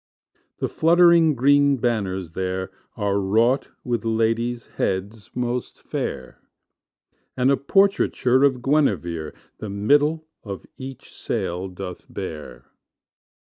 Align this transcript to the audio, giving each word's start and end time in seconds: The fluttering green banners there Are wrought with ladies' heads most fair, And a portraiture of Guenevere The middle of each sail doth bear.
The 0.57 0.67
fluttering 0.67 1.35
green 1.35 1.77
banners 1.77 2.31
there 2.31 2.71
Are 2.97 3.19
wrought 3.19 3.69
with 3.83 4.03
ladies' 4.03 4.65
heads 4.77 5.29
most 5.35 5.79
fair, 5.79 6.41
And 7.37 7.51
a 7.51 7.55
portraiture 7.57 8.43
of 8.43 8.63
Guenevere 8.63 9.31
The 9.59 9.69
middle 9.69 10.25
of 10.43 10.65
each 10.75 11.13
sail 11.13 11.67
doth 11.67 12.11
bear. 12.11 12.65